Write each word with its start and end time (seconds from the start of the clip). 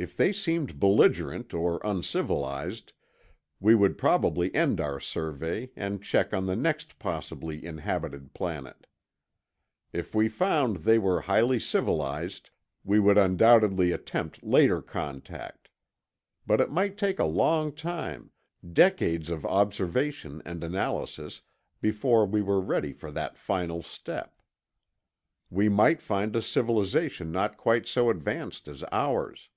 If 0.00 0.16
they 0.16 0.32
seemed 0.32 0.78
belligerent 0.78 1.52
or 1.52 1.80
uncivilized, 1.84 2.92
we 3.58 3.74
would 3.74 3.98
probably 3.98 4.54
end 4.54 4.80
our 4.80 5.00
survey 5.00 5.70
and 5.74 6.00
check 6.00 6.32
on 6.32 6.46
the 6.46 6.54
next 6.54 7.00
possibly 7.00 7.64
inhabited 7.66 8.32
planet. 8.32 8.86
If 9.92 10.14
we 10.14 10.28
found 10.28 10.76
they 10.84 11.00
were 11.00 11.22
highly 11.22 11.58
civilized, 11.58 12.50
we 12.84 13.00
would 13.00 13.18
undoubtedly 13.18 13.90
attempt 13.90 14.44
later 14.44 14.80
contact. 14.80 15.68
But 16.46 16.60
it 16.60 16.70
might 16.70 16.96
take 16.96 17.18
a 17.18 17.24
long 17.24 17.72
time, 17.74 18.30
decades 18.72 19.28
of 19.30 19.44
observation 19.46 20.42
and 20.44 20.62
analysis, 20.62 21.42
before 21.80 22.24
we 22.24 22.40
were 22.40 22.60
ready 22.60 22.92
for 22.92 23.10
that 23.10 23.36
final 23.36 23.82
step. 23.82 24.40
We 25.50 25.68
might 25.68 26.00
find 26.00 26.36
a 26.36 26.40
civilization 26.42 27.32
not 27.32 27.56
quite 27.56 27.88
so 27.88 28.10
advanced 28.10 28.68
as 28.68 28.84
ours. 28.92 29.48